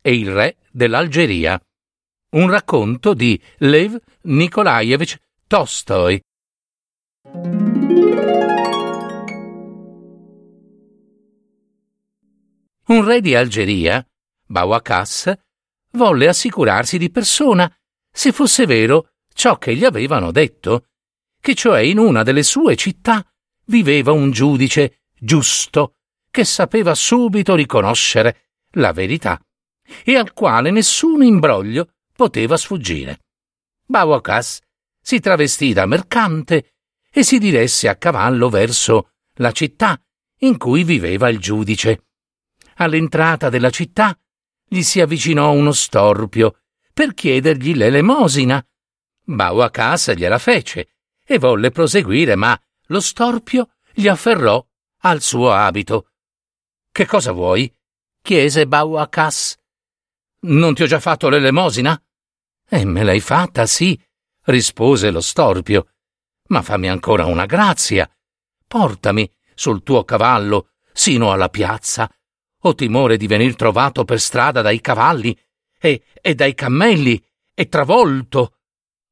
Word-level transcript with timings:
e 0.00 0.14
il 0.14 0.30
re 0.30 0.56
dell'Algeria. 0.70 1.60
Un 2.30 2.50
racconto 2.50 3.14
di 3.14 3.40
Lev 3.58 3.96
Nikolaevich 4.22 5.18
Tolstoi. 5.46 6.22
Un 12.86 13.04
re 13.04 13.20
di 13.20 13.34
Algeria, 13.34 14.06
Bawakas, 14.46 15.32
volle 15.92 16.28
assicurarsi 16.28 16.98
di 16.98 17.10
persona 17.10 17.70
se 18.10 18.32
fosse 18.32 18.66
vero 18.66 19.10
ciò 19.32 19.58
che 19.58 19.74
gli 19.74 19.84
avevano 19.84 20.32
detto, 20.32 20.86
che 21.40 21.54
cioè 21.54 21.80
in 21.80 21.98
una 21.98 22.22
delle 22.22 22.42
sue 22.42 22.76
città 22.76 23.24
viveva 23.66 24.12
un 24.12 24.30
giudice 24.30 25.02
giusto 25.18 25.94
che 26.30 26.44
sapeva 26.44 26.94
subito 26.94 27.54
riconoscere 27.54 28.50
la 28.72 28.92
verità 28.92 29.40
e 30.04 30.16
al 30.16 30.32
quale 30.32 30.70
nessun 30.70 31.22
imbroglio 31.22 31.92
poteva 32.12 32.56
sfuggire. 32.56 33.20
Bawakas 33.86 34.60
si 35.00 35.20
travestì 35.20 35.72
da 35.72 35.86
mercante 35.86 36.74
e 37.10 37.22
si 37.22 37.38
diresse 37.38 37.88
a 37.88 37.96
cavallo 37.96 38.48
verso 38.48 39.12
la 39.34 39.52
città 39.52 40.00
in 40.40 40.56
cui 40.56 40.84
viveva 40.84 41.28
il 41.28 41.38
giudice. 41.38 42.04
All'entrata 42.76 43.48
della 43.48 43.70
città 43.70 44.16
gli 44.66 44.82
si 44.82 45.00
avvicinò 45.00 45.52
uno 45.52 45.72
storpio 45.72 46.60
per 46.92 47.14
chiedergli 47.14 47.74
l'elemosina. 47.74 48.64
Bawakas 49.24 50.14
gliela 50.14 50.38
fece 50.38 50.94
e 51.24 51.38
volle 51.38 51.70
proseguire, 51.70 52.34
ma 52.36 52.60
lo 52.86 53.00
storpio 53.00 53.70
gli 53.92 54.08
afferrò 54.08 54.64
al 55.02 55.22
suo 55.22 55.52
abito. 55.52 56.10
Che 56.90 57.06
cosa 57.06 57.32
vuoi? 57.32 57.72
chiese 58.22 58.66
Bawakas. 58.66 59.56
Non 60.40 60.74
ti 60.74 60.82
ho 60.84 60.86
già 60.86 61.00
fatto 61.00 61.28
l'elemosina? 61.28 62.00
E 62.68 62.84
me 62.84 63.02
l'hai 63.02 63.20
fatta, 63.20 63.66
sì, 63.66 64.00
rispose 64.44 65.10
lo 65.10 65.20
storpio. 65.20 65.94
Ma 66.48 66.62
fammi 66.62 66.88
ancora 66.88 67.26
una 67.26 67.46
grazia. 67.46 68.08
Portami 68.66 69.30
sul 69.54 69.82
tuo 69.82 70.04
cavallo 70.04 70.70
sino 70.92 71.32
alla 71.32 71.48
piazza. 71.48 72.08
Ho 72.62 72.74
timore 72.74 73.16
di 73.16 73.26
venir 73.26 73.56
trovato 73.56 74.04
per 74.04 74.20
strada 74.20 74.62
dai 74.62 74.80
cavalli 74.80 75.36
e, 75.78 76.04
e 76.20 76.34
dai 76.34 76.54
cammelli 76.54 77.24
e 77.54 77.68
travolto. 77.68 78.58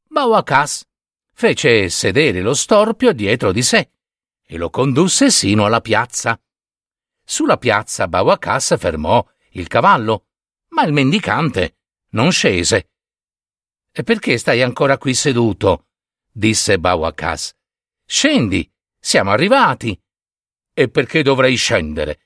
Bawakas 0.08 0.84
fece 1.32 1.88
sedere 1.88 2.41
lo 2.41 2.54
storpio 2.54 3.12
dietro 3.12 3.52
di 3.52 3.62
sé 3.62 3.91
e 4.47 4.56
lo 4.56 4.70
condusse 4.70 5.30
sino 5.30 5.64
alla 5.64 5.80
piazza. 5.80 6.41
Sulla 7.24 7.56
piazza 7.56 8.06
Bawakas 8.06 8.77
fermò 8.78 9.27
il 9.50 9.66
cavallo 9.66 10.25
ma 10.77 10.84
il 10.84 10.92
mendicante 10.92 11.78
non 12.10 12.30
scese. 12.30 12.91
E 13.91 14.02
perché 14.02 14.36
stai 14.36 14.60
ancora 14.60 14.98
qui 14.98 15.14
seduto? 15.14 15.86
disse 16.30 16.78
Bawakas. 16.78 17.55
Scendi, 18.05 18.70
siamo 18.98 19.31
arrivati. 19.31 19.98
E 20.75 20.91
perché 20.91 21.22
dovrei 21.22 21.56
scendere? 21.56 22.20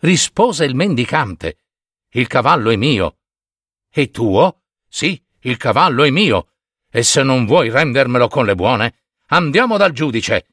rispose 0.00 0.64
il 0.64 0.76
mendicante. 0.76 1.64
Il 2.10 2.28
cavallo 2.28 2.70
è 2.70 2.76
mio. 2.76 3.18
E 3.90 4.10
tuo? 4.12 4.62
Sì, 4.88 5.20
il 5.40 5.56
cavallo 5.56 6.04
è 6.04 6.10
mio. 6.10 6.52
E 6.88 7.02
se 7.02 7.24
non 7.24 7.44
vuoi 7.44 7.70
rendermelo 7.70 8.28
con 8.28 8.44
le 8.44 8.54
buone, 8.54 9.00
andiamo 9.30 9.76
dal 9.76 9.90
giudice. 9.90 10.46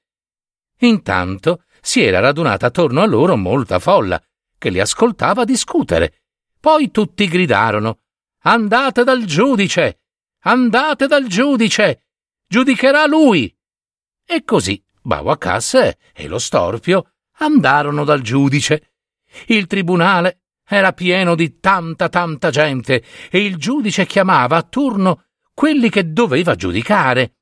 Intanto 0.80 1.66
si 1.80 2.02
era 2.02 2.20
radunata 2.20 2.66
attorno 2.66 3.02
a 3.02 3.06
loro 3.06 3.36
molta 3.38 3.78
folla, 3.78 4.20
che 4.58 4.72
li 4.72 4.80
ascoltava 4.80 5.44
discutere 5.44 6.23
poi 6.64 6.92
tutti 6.92 7.28
gridarono 7.28 8.00
Andate 8.44 9.04
dal 9.04 9.26
giudice. 9.26 10.00
Andate 10.44 11.08
dal 11.08 11.28
giudice. 11.28 12.06
Giudicherà 12.48 13.06
lui. 13.06 13.54
E 14.26 14.46
così 14.46 14.82
Bawakas 15.02 15.74
e 16.14 16.28
lo 16.28 16.40
storpio 16.40 17.16
andarono 17.40 18.06
dal 18.06 18.22
giudice. 18.22 18.94
Il 19.48 19.68
tribunale 19.68 20.44
era 20.66 20.94
pieno 20.94 21.36
di 21.36 21.60
tanta 21.60 22.08
tanta 22.08 22.50
gente 22.50 23.04
e 23.30 23.44
il 23.44 23.58
giudice 23.58 24.06
chiamava 24.06 24.56
a 24.56 24.64
turno 24.64 25.26
quelli 25.54 25.90
che 25.90 26.14
doveva 26.14 26.56
giudicare. 26.56 27.40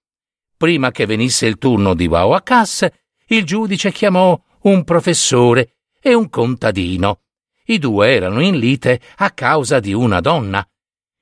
Prima 0.57 0.89
che 0.89 1.05
venisse 1.05 1.45
il 1.45 1.59
turno 1.59 1.93
di 1.93 2.07
Bawakas, 2.07 2.87
il 3.27 3.45
giudice 3.45 3.91
chiamò 3.91 4.39
un 4.61 4.83
professore 4.83 5.75
e 6.01 6.15
un 6.15 6.27
contadino. 6.27 7.21
I 7.71 7.79
due 7.79 8.13
erano 8.13 8.41
in 8.41 8.57
lite 8.57 8.99
a 9.17 9.31
causa 9.31 9.79
di 9.79 9.93
una 9.93 10.19
donna. 10.19 10.67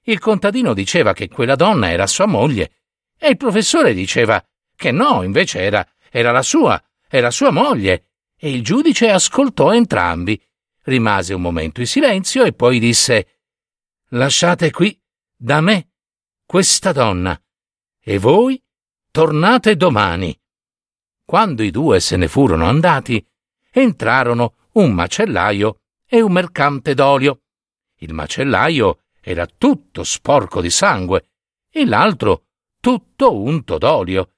Il 0.05 0.17
contadino 0.17 0.73
diceva 0.73 1.13
che 1.13 1.27
quella 1.27 1.55
donna 1.55 1.91
era 1.91 2.07
sua 2.07 2.25
moglie 2.25 2.71
e 3.19 3.29
il 3.29 3.37
professore 3.37 3.93
diceva 3.93 4.43
che 4.75 4.91
no, 4.91 5.21
invece 5.21 5.59
era, 5.59 5.87
era 6.09 6.31
la 6.31 6.41
sua, 6.41 6.81
era 7.07 7.29
sua 7.29 7.51
moglie. 7.51 8.05
E 8.35 8.49
il 8.51 8.63
giudice 8.63 9.11
ascoltò 9.11 9.73
entrambi. 9.73 10.41
Rimase 10.83 11.35
un 11.35 11.41
momento 11.41 11.81
in 11.81 11.87
silenzio 11.87 12.43
e 12.45 12.53
poi 12.53 12.79
disse 12.79 13.41
Lasciate 14.09 14.71
qui, 14.71 14.99
da 15.35 15.61
me, 15.61 15.91
questa 16.45 16.91
donna, 16.91 17.39
e 18.01 18.17
voi 18.17 18.59
tornate 19.11 19.75
domani. 19.75 20.35
Quando 21.23 21.61
i 21.61 21.69
due 21.69 21.99
se 21.99 22.17
ne 22.17 22.27
furono 22.27 22.65
andati, 22.65 23.23
entrarono 23.71 24.55
un 24.73 24.93
macellaio 24.93 25.81
e 26.11 26.21
un 26.21 26.31
mercante 26.31 26.95
d'olio. 26.95 27.41
Il 27.97 28.13
macellaio 28.13 29.03
era 29.21 29.45
tutto 29.45 30.03
sporco 30.03 30.59
di 30.59 30.71
sangue 30.71 31.29
e 31.69 31.85
l'altro 31.85 32.45
tutto 32.79 33.39
unto 33.39 33.77
d'olio. 33.77 34.31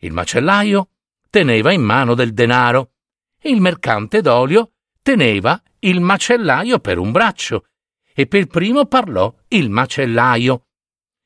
Il 0.00 0.12
macellaio 0.12 0.90
teneva 1.30 1.72
in 1.72 1.80
mano 1.80 2.14
del 2.14 2.34
denaro 2.34 2.92
e 3.40 3.48
il 3.48 3.62
mercante 3.62 4.20
d'olio 4.20 4.72
teneva 5.00 5.60
il 5.80 6.00
macellaio 6.00 6.80
per 6.80 6.98
un 6.98 7.12
braccio 7.12 7.68
e 8.12 8.26
per 8.26 8.46
primo 8.46 8.84
parlò 8.84 9.34
il 9.48 9.70
macellaio. 9.70 10.66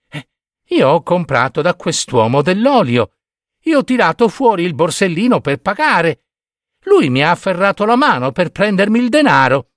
Eh, 0.09 0.29
io 0.69 0.89
ho 0.89 1.03
comprato 1.03 1.63
da 1.63 1.75
quest'uomo 1.75 2.43
dell'olio. 2.43 3.15
Io 3.65 3.79
ho 3.79 3.85
tirato 3.85 4.29
fuori 4.29 4.63
il 4.63 4.75
borsellino 4.75 5.41
per 5.41 5.61
pagare. 5.61 6.27
Lui 6.85 7.11
mi 7.11 7.23
ha 7.23 7.31
afferrato 7.31 7.85
la 7.85 7.97
mano 7.97 8.31
per 8.31 8.51
prendermi 8.51 9.01
il 9.01 9.09
denaro. 9.09 9.71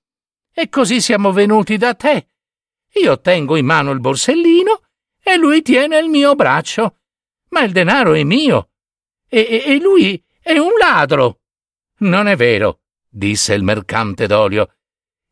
E 0.56 0.68
così 0.68 1.00
siamo 1.00 1.32
venuti 1.32 1.76
da 1.76 1.94
te. 1.94 2.28
Io 2.92 3.20
tengo 3.20 3.56
in 3.56 3.66
mano 3.66 3.90
il 3.90 3.98
borsellino 3.98 4.82
e 5.20 5.36
lui 5.36 5.62
tiene 5.62 5.98
il 5.98 6.08
mio 6.08 6.36
braccio. 6.36 7.00
Ma 7.48 7.62
il 7.62 7.72
denaro 7.72 8.14
è 8.14 8.22
mio. 8.22 8.70
E, 9.28 9.40
e, 9.40 9.74
e 9.74 9.80
lui 9.80 10.22
è 10.40 10.56
un 10.56 10.70
ladro. 10.78 11.40
Non 11.98 12.28
è 12.28 12.36
vero, 12.36 12.82
disse 13.08 13.52
il 13.52 13.64
mercante 13.64 14.28
d'olio. 14.28 14.76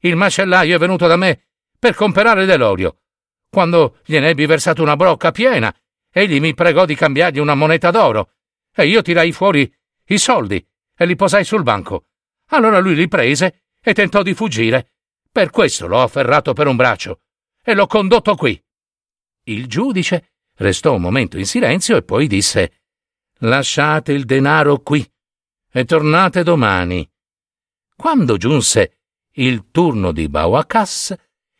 Il 0.01 0.17
macellaio 0.17 0.75
è 0.75 0.79
venuto 0.81 1.07
da 1.07 1.15
me 1.15 1.51
per 1.79 1.95
comprare 1.95 2.45
dell'olio. 2.45 3.03
Quando 3.49 3.99
gliene 4.05 4.31
ebbi 4.31 4.47
versato 4.47 4.83
una 4.83 4.97
brocca 4.97 5.31
piena, 5.31 5.73
egli 6.11 6.41
mi 6.41 6.53
pregò 6.53 6.85
di 6.85 6.97
cambiargli 6.97 7.39
una 7.39 7.55
moneta 7.55 7.93
d'oro. 7.93 8.33
E 8.75 8.89
io 8.89 9.03
tirai 9.03 9.31
fuori 9.31 9.73
i 10.07 10.19
soldi 10.19 10.67
e 10.97 11.07
li 11.07 11.15
posai 11.15 11.45
sul 11.45 11.63
banco. 11.63 12.07
Allora 12.49 12.81
lui 12.81 12.97
li 12.97 13.07
prese 13.07 13.67
e 13.81 13.95
tentò 13.95 14.23
di 14.23 14.35
fuggire 14.35 14.95
per 15.33 15.51
questo 15.51 15.87
l'ho 15.87 16.03
afferrato 16.03 16.53
per 16.53 16.67
un 16.67 16.77
braccio 16.77 17.21
e 17.65 17.73
l'ho 17.75 17.87
condotto 17.87 18.35
qui. 18.35 18.63
Il 19.45 19.67
giudice 19.67 20.35
restò 20.57 20.95
un 20.95 21.01
momento 21.01 21.39
in 21.39 21.47
silenzio 21.47 21.97
e 21.97 22.03
poi 22.03 22.27
disse 22.27 22.83
Lasciate 23.39 24.13
il 24.13 24.25
denaro 24.25 24.81
qui 24.81 25.05
e 25.73 25.85
tornate 25.85 26.43
domani. 26.43 27.11
Quando 27.97 28.37
giunse 28.37 28.99
il 29.37 29.71
turno 29.71 30.13
di 30.13 30.29
Bawakas 30.29 31.15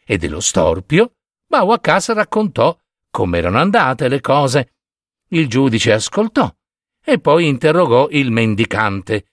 e 0.05 0.19
dello 0.19 0.41
storpio, 0.41 1.15
Bawakas 1.47 2.13
raccontò 2.13 2.79
come 3.11 3.39
erano 3.39 3.59
andate 3.59 4.09
le 4.09 4.21
cose. 4.21 4.75
Il 5.29 5.49
giudice 5.49 5.93
ascoltò 5.93 6.55
e 7.05 7.19
poi 7.21 7.49
interrogò 7.49 8.09
il 8.11 8.31
mendicante. 8.31 9.27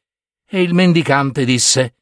E 0.46 0.62
il 0.62 0.74
mendicante 0.74 1.46
disse 1.46 1.96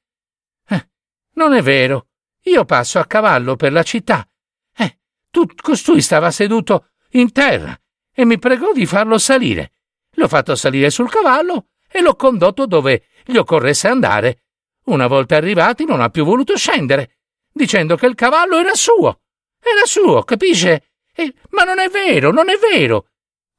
eh, 0.67 0.89
Non 1.33 1.53
è 1.53 1.61
vero. 1.61 2.06
Io 2.47 2.63
passo 2.63 2.99
a 2.99 3.05
cavallo 3.05 3.55
per 3.55 3.73
la 3.73 3.83
città. 3.83 4.27
Eh, 4.75 4.99
Tut- 5.29 5.61
costui 5.61 6.01
stava 6.01 6.31
seduto 6.31 6.91
in 7.11 7.31
terra 7.31 7.77
e 8.13 8.25
mi 8.25 8.39
pregò 8.39 8.71
di 8.71 8.85
farlo 8.85 9.17
salire. 9.17 9.73
L'ho 10.15 10.27
fatto 10.29 10.55
salire 10.55 10.89
sul 10.89 11.09
cavallo 11.09 11.67
e 11.89 12.01
l'ho 12.01 12.15
condotto 12.15 12.65
dove 12.65 13.07
gli 13.25 13.35
occorresse 13.35 13.89
andare. 13.89 14.43
Una 14.85 15.07
volta 15.07 15.35
arrivati 15.35 15.83
non 15.83 15.99
ha 15.99 16.09
più 16.09 16.23
voluto 16.23 16.55
scendere, 16.55 17.17
dicendo 17.51 17.97
che 17.97 18.05
il 18.05 18.15
cavallo 18.15 18.57
era 18.57 18.73
suo. 18.73 19.21
Era 19.59 19.85
suo, 19.85 20.23
capisce? 20.23 20.91
E, 21.13 21.33
ma 21.49 21.63
non 21.63 21.79
è 21.79 21.89
vero, 21.89 22.31
non 22.31 22.49
è 22.49 22.55
vero. 22.57 23.09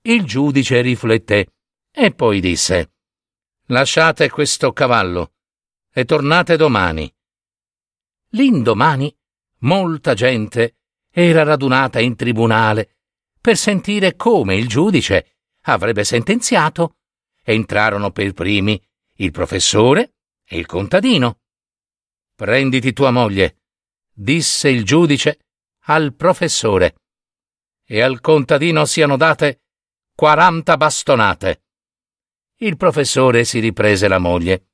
Il 0.02 0.24
giudice 0.24 0.80
rifletté 0.80 1.52
e 1.92 2.12
poi 2.12 2.40
disse 2.40 2.92
Lasciate 3.66 4.30
questo 4.30 4.72
cavallo 4.72 5.32
e 5.92 6.06
tornate 6.06 6.56
domani. 6.56 7.12
L'indomani 8.32 9.14
molta 9.60 10.12
gente 10.14 10.76
era 11.10 11.42
radunata 11.42 11.98
in 12.00 12.14
tribunale 12.14 12.96
per 13.40 13.56
sentire 13.56 14.16
come 14.16 14.56
il 14.56 14.68
giudice 14.68 15.38
avrebbe 15.62 16.04
sentenziato. 16.04 16.96
Entrarono 17.42 18.10
per 18.10 18.34
primi 18.34 18.80
il 19.16 19.30
professore 19.30 20.16
e 20.44 20.58
il 20.58 20.66
contadino. 20.66 21.40
Prenditi 22.34 22.92
tua 22.92 23.10
moglie, 23.10 23.62
disse 24.12 24.68
il 24.68 24.84
giudice 24.84 25.38
al 25.84 26.14
professore, 26.14 26.96
e 27.84 28.02
al 28.02 28.20
contadino 28.20 28.84
siano 28.84 29.16
date 29.16 29.62
quaranta 30.14 30.76
bastonate. 30.76 31.62
Il 32.56 32.76
professore 32.76 33.44
si 33.44 33.60
riprese 33.60 34.08
la 34.08 34.18
moglie 34.18 34.72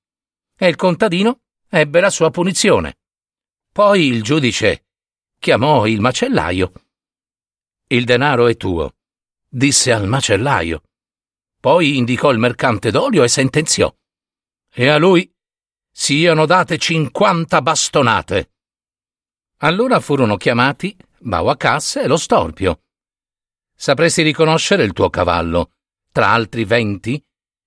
e 0.57 0.67
il 0.67 0.75
contadino 0.75 1.43
ebbe 1.69 2.01
la 2.01 2.11
sua 2.11 2.31
punizione. 2.31 2.99
Poi 3.75 4.07
il 4.07 4.23
giudice 4.23 4.85
chiamò 5.37 5.85
il 5.89 5.99
macellaio. 5.99 6.73
Il 7.89 8.05
denaro 8.05 8.47
è 8.47 8.57
tuo, 8.57 8.95
disse 9.49 9.91
al 9.91 10.07
macellaio. 10.07 10.85
Poi 11.59 11.97
indicò 11.97 12.31
il 12.31 12.39
mercante 12.39 12.93
d'olio 12.93 13.25
e 13.25 13.29
sentenziò. 13.29 13.93
E 14.73 14.87
a 14.87 14.97
lui 14.97 15.29
siano 15.91 16.47
date 16.47 16.79
cinquanta 16.79 17.63
bastonate. 17.63 18.53
Allora 19.57 19.99
furono 19.99 20.37
chiamati 20.37 20.97
Bauacas 21.19 21.97
e 21.97 22.07
lo 22.07 22.17
storpio. 22.17 22.85
Sapresti 23.75 24.23
riconoscere 24.23 24.85
il 24.85 24.93
tuo 24.93 25.11
cavallo 25.11 25.73
tra 26.13 26.29
altri 26.29 26.65
venti? 26.65 27.21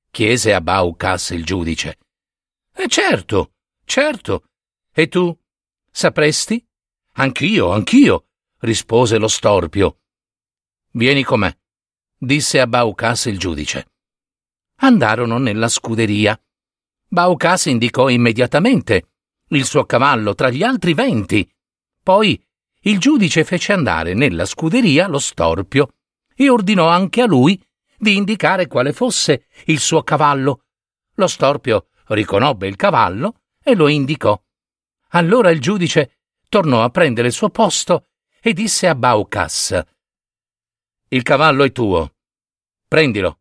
chiese 0.09 0.53
a 0.53 0.61
Baucas 0.61 1.31
il 1.31 1.43
giudice. 1.43 1.97
E 2.73 2.87
certo, 2.87 3.55
certo. 3.83 4.45
E 4.93 5.09
tu? 5.09 5.37
Sapresti? 5.97 6.63
Anch'io, 7.13 7.71
anch'io, 7.71 8.27
rispose 8.59 9.17
lo 9.17 9.27
storpio. 9.27 10.01
Vieni 10.91 11.23
con 11.23 11.39
me, 11.39 11.61
disse 12.15 12.59
a 12.59 12.67
Baucas 12.67 13.25
il 13.25 13.39
giudice. 13.39 13.93
Andarono 14.81 15.39
nella 15.39 15.67
scuderia. 15.67 16.39
Baucas 17.07 17.65
indicò 17.65 18.09
immediatamente 18.09 19.07
il 19.47 19.65
suo 19.65 19.85
cavallo 19.85 20.35
tra 20.35 20.51
gli 20.51 20.61
altri 20.61 20.93
venti. 20.93 21.51
Poi 22.03 22.39
il 22.81 22.99
giudice 22.99 23.43
fece 23.43 23.73
andare 23.73 24.13
nella 24.13 24.45
scuderia 24.45 25.07
lo 25.07 25.17
storpio 25.17 25.95
e 26.35 26.47
ordinò 26.47 26.87
anche 26.87 27.21
a 27.21 27.25
lui 27.25 27.59
di 27.97 28.15
indicare 28.15 28.67
quale 28.67 28.93
fosse 28.93 29.47
il 29.65 29.79
suo 29.79 30.03
cavallo. 30.03 30.65
Lo 31.15 31.25
storpio 31.25 31.87
riconobbe 32.09 32.67
il 32.67 32.75
cavallo 32.75 33.39
e 33.63 33.73
lo 33.73 33.87
indicò. 33.87 34.39
Allora 35.09 35.51
il 35.51 35.61
giudice 35.61 36.19
tornò 36.49 36.83
a 36.83 36.89
prendere 36.89 37.27
il 37.27 37.33
suo 37.33 37.49
posto 37.49 38.07
e 38.41 38.53
disse 38.53 38.87
a 38.87 38.95
Baucas 38.95 39.79
Il 41.09 41.23
cavallo 41.23 41.63
è 41.63 41.71
tuo. 41.71 42.15
Prendilo. 42.87 43.39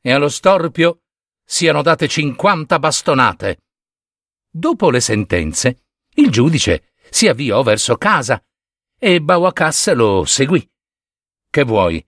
E 0.00 0.12
allo 0.12 0.28
storpio 0.28 1.02
siano 1.44 1.82
date 1.82 2.08
cinquanta 2.08 2.78
bastonate. 2.78 3.64
Dopo 4.50 4.90
le 4.90 5.00
sentenze, 5.00 5.84
il 6.14 6.30
giudice 6.30 6.92
si 7.10 7.28
avviò 7.28 7.62
verso 7.62 7.96
casa 7.96 8.42
e 8.98 9.20
Baucas 9.20 9.92
lo 9.94 10.24
seguì. 10.24 10.68
Che 11.50 11.64
vuoi? 11.64 12.04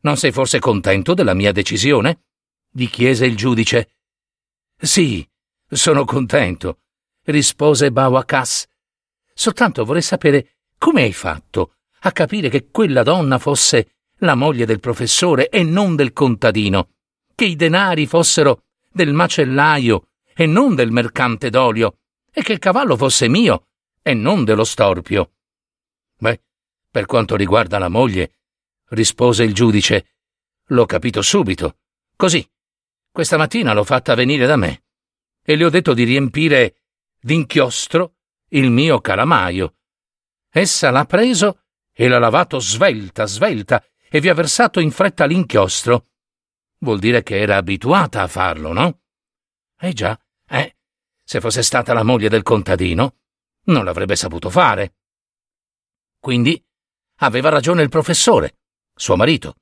Non 0.00 0.16
sei 0.16 0.32
forse 0.32 0.58
contento 0.58 1.14
della 1.14 1.34
mia 1.34 1.52
decisione? 1.52 2.24
gli 2.74 2.88
chiese 2.88 3.26
il 3.26 3.36
giudice. 3.36 3.96
Sì, 4.76 5.28
sono 5.68 6.04
contento, 6.04 6.80
rispose 7.24 7.92
Bauacas. 7.92 8.66
Soltanto 9.34 9.84
vorrei 9.84 10.02
sapere 10.02 10.56
come 10.78 11.02
hai 11.02 11.12
fatto 11.12 11.74
a 12.00 12.12
capire 12.12 12.48
che 12.48 12.68
quella 12.70 13.02
donna 13.02 13.38
fosse 13.38 13.94
la 14.18 14.34
moglie 14.34 14.66
del 14.66 14.80
professore 14.80 15.48
e 15.48 15.62
non 15.62 15.96
del 15.96 16.12
contadino, 16.12 16.90
che 17.34 17.44
i 17.44 17.56
denari 17.56 18.06
fossero 18.06 18.64
del 18.90 19.12
macellaio 19.12 20.08
e 20.34 20.46
non 20.46 20.74
del 20.74 20.90
mercante 20.90 21.50
d'olio, 21.50 21.98
e 22.32 22.42
che 22.42 22.52
il 22.52 22.58
cavallo 22.58 22.96
fosse 22.96 23.28
mio 23.28 23.68
e 24.02 24.14
non 24.14 24.44
dello 24.44 24.64
storpio. 24.64 25.32
Beh, 26.18 26.40
per 26.90 27.06
quanto 27.06 27.36
riguarda 27.36 27.78
la 27.78 27.88
moglie, 27.88 28.38
rispose 28.90 29.44
il 29.44 29.54
giudice, 29.54 30.16
l'ho 30.66 30.86
capito 30.86 31.22
subito. 31.22 31.78
Così, 32.16 32.48
questa 33.10 33.36
mattina 33.36 33.72
l'ho 33.72 33.84
fatta 33.84 34.14
venire 34.14 34.46
da 34.46 34.56
me 34.56 34.84
e 35.42 35.56
le 35.56 35.64
ho 35.64 35.70
detto 35.70 35.94
di 35.94 36.04
riempire 36.04 36.81
d'inchiostro 37.22 38.16
il 38.48 38.70
mio 38.70 39.00
calamaio. 39.00 39.76
Essa 40.50 40.90
l'ha 40.90 41.04
preso 41.04 41.62
e 41.92 42.08
l'ha 42.08 42.18
lavato 42.18 42.58
svelta, 42.58 43.26
svelta, 43.26 43.82
e 44.10 44.20
vi 44.20 44.28
ha 44.28 44.34
versato 44.34 44.80
in 44.80 44.90
fretta 44.90 45.24
l'inchiostro. 45.24 46.08
Vuol 46.78 46.98
dire 46.98 47.22
che 47.22 47.38
era 47.38 47.56
abituata 47.56 48.22
a 48.22 48.26
farlo, 48.26 48.72
no? 48.72 49.00
Eh 49.78 49.92
già, 49.92 50.18
eh. 50.48 50.76
Se 51.24 51.40
fosse 51.40 51.62
stata 51.62 51.94
la 51.94 52.02
moglie 52.02 52.28
del 52.28 52.42
contadino, 52.42 53.18
non 53.66 53.84
l'avrebbe 53.84 54.16
saputo 54.16 54.50
fare. 54.50 54.96
Quindi 56.18 56.62
aveva 57.20 57.48
ragione 57.48 57.82
il 57.82 57.88
professore, 57.88 58.58
suo 58.94 59.16
marito. 59.16 59.56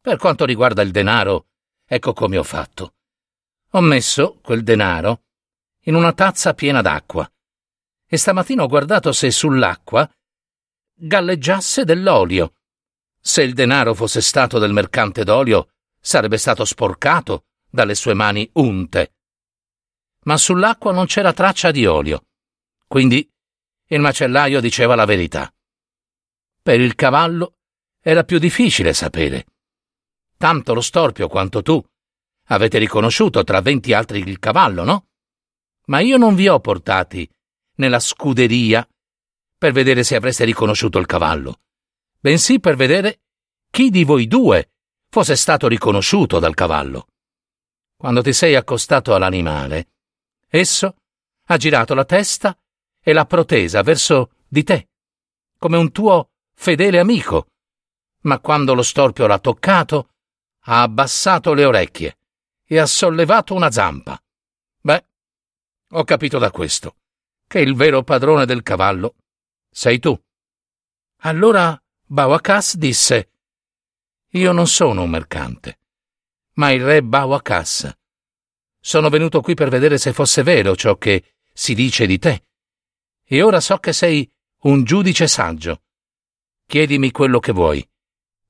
Per 0.00 0.18
quanto 0.18 0.44
riguarda 0.44 0.82
il 0.82 0.90
denaro, 0.90 1.46
ecco 1.86 2.12
come 2.12 2.36
ho 2.36 2.42
fatto. 2.42 2.96
Ho 3.70 3.80
messo 3.80 4.40
quel 4.42 4.62
denaro 4.62 5.23
in 5.84 5.94
una 5.94 6.12
tazza 6.12 6.54
piena 6.54 6.82
d'acqua 6.82 7.30
e 8.06 8.16
stamattina 8.16 8.62
ho 8.62 8.68
guardato 8.68 9.12
se 9.12 9.30
sull'acqua 9.30 10.08
galleggiasse 10.94 11.84
dell'olio. 11.84 12.54
Se 13.20 13.42
il 13.42 13.54
denaro 13.54 13.94
fosse 13.94 14.20
stato 14.20 14.58
del 14.58 14.72
mercante 14.72 15.24
d'olio, 15.24 15.70
sarebbe 15.98 16.36
stato 16.36 16.64
sporcato 16.64 17.46
dalle 17.68 17.94
sue 17.94 18.14
mani 18.14 18.48
unte. 18.54 19.14
Ma 20.24 20.36
sull'acqua 20.36 20.92
non 20.92 21.06
c'era 21.06 21.32
traccia 21.32 21.70
di 21.70 21.86
olio. 21.86 22.26
Quindi 22.86 23.28
il 23.88 24.00
macellaio 24.00 24.60
diceva 24.60 24.94
la 24.94 25.06
verità. 25.06 25.52
Per 26.62 26.80
il 26.80 26.94
cavallo 26.94 27.56
era 28.00 28.24
più 28.24 28.38
difficile 28.38 28.92
sapere. 28.92 29.46
Tanto 30.36 30.74
lo 30.74 30.80
storpio 30.80 31.28
quanto 31.28 31.62
tu 31.62 31.82
Avete 32.48 32.78
riconosciuto 32.78 33.42
tra 33.42 33.60
venti 33.60 33.92
altri 33.94 34.18
il 34.18 34.38
cavallo, 34.38 34.84
no? 34.84 35.06
Ma 35.86 36.00
io 36.00 36.16
non 36.16 36.34
vi 36.34 36.48
ho 36.48 36.60
portati 36.60 37.28
nella 37.76 38.00
scuderia 38.00 38.86
per 39.56 39.72
vedere 39.72 40.04
se 40.04 40.16
avreste 40.16 40.44
riconosciuto 40.44 40.98
il 40.98 41.06
cavallo, 41.06 41.60
bensì 42.18 42.60
per 42.60 42.76
vedere 42.76 43.20
chi 43.70 43.90
di 43.90 44.04
voi 44.04 44.26
due 44.26 44.70
fosse 45.08 45.36
stato 45.36 45.68
riconosciuto 45.68 46.38
dal 46.38 46.54
cavallo. 46.54 47.08
Quando 47.96 48.22
ti 48.22 48.32
sei 48.32 48.54
accostato 48.54 49.14
all'animale, 49.14 49.88
esso 50.48 50.96
ha 51.46 51.56
girato 51.56 51.94
la 51.94 52.04
testa 52.04 52.56
e 53.00 53.12
l'ha 53.12 53.26
protesa 53.26 53.82
verso 53.82 54.32
di 54.48 54.62
te, 54.62 54.88
come 55.58 55.76
un 55.76 55.92
tuo 55.92 56.30
fedele 56.54 56.98
amico, 56.98 57.48
ma 58.22 58.38
quando 58.38 58.74
lo 58.74 58.82
storpio 58.82 59.26
l'ha 59.26 59.38
toccato, 59.38 60.08
ha 60.66 60.82
abbassato 60.82 61.52
le 61.52 61.64
orecchie 61.64 62.16
e 62.64 62.78
ha 62.78 62.86
sollevato 62.86 63.54
una 63.54 63.70
zampa. 63.70 64.18
Ho 65.96 66.02
capito 66.02 66.38
da 66.38 66.50
questo 66.50 66.96
che 67.46 67.60
il 67.60 67.76
vero 67.76 68.02
padrone 68.02 68.46
del 68.46 68.64
cavallo 68.64 69.14
sei 69.70 70.00
tu. 70.00 70.20
Allora 71.18 71.80
Bawacas 72.04 72.76
disse: 72.76 73.30
Io 74.30 74.50
non 74.50 74.66
sono 74.66 75.02
un 75.02 75.10
mercante, 75.10 75.78
ma 76.54 76.72
il 76.72 76.84
re 76.84 77.00
Bawacas. 77.00 77.96
Sono 78.80 79.08
venuto 79.08 79.40
qui 79.40 79.54
per 79.54 79.68
vedere 79.68 79.96
se 79.98 80.12
fosse 80.12 80.42
vero 80.42 80.74
ciò 80.74 80.96
che 80.96 81.36
si 81.52 81.74
dice 81.74 82.06
di 82.06 82.18
te. 82.18 82.48
E 83.22 83.42
ora 83.42 83.60
so 83.60 83.78
che 83.78 83.92
sei 83.92 84.28
un 84.62 84.82
giudice 84.82 85.28
saggio. 85.28 85.82
Chiedimi 86.66 87.12
quello 87.12 87.38
che 87.38 87.52
vuoi, 87.52 87.88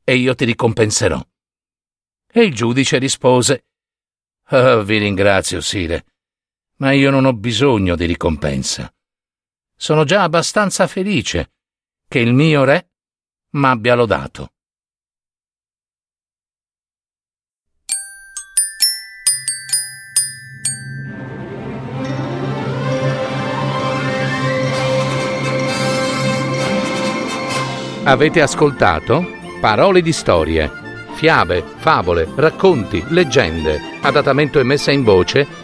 e 0.03 0.17
io 0.17 0.35
ti 0.35 0.47
ricompenserò. 0.47 1.23
E 2.27 2.43
il 2.43 2.55
giudice 2.55 2.97
rispose 2.97 3.67
Oh, 4.49 4.83
vi 4.83 4.99
ringrazio, 4.99 5.61
Sire, 5.61 6.14
ma 6.85 6.93
io 6.93 7.11
non 7.11 7.25
ho 7.25 7.33
bisogno 7.33 7.97
di 7.97 8.05
ricompensa. 8.05 8.93
Sono 9.75 10.05
già 10.05 10.23
abbastanza 10.23 10.87
felice 10.87 11.53
che 12.07 12.19
il 12.19 12.35
mio 12.35 12.65
re 12.65 12.91
m'abbia 13.53 13.95
lodato. 13.95 14.51
Avete 28.05 28.43
ascoltato 28.43 29.25
Parole 29.59 30.03
di 30.03 30.13
storie, 30.13 30.71
fiabe, 31.15 31.65
favole, 31.77 32.31
racconti, 32.37 33.03
leggende, 33.09 33.81
adattamento 34.03 34.61
e 34.61 34.65
messa 34.65 34.93
in 34.93 35.03
voce 35.03 35.64